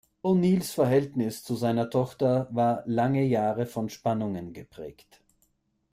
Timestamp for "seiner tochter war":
1.55-2.81